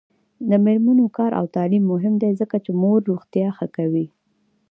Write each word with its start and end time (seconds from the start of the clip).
د 0.49 0.51
میرمنو 0.65 1.05
کار 1.17 1.31
او 1.39 1.45
تعلیم 1.55 1.83
مهم 1.93 2.13
دی 2.21 2.31
ځکه 2.41 2.55
چې 2.65 2.71
مور 2.81 2.99
روغتیا 3.09 3.47
ښه 3.57 3.67
کوي. 3.75 4.07